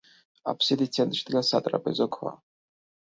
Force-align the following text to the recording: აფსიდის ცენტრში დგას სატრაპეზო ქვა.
აფსიდის 0.53 0.89
ცენტრში 0.95 1.27
დგას 1.27 1.53
სატრაპეზო 1.55 2.09
ქვა. 2.17 2.35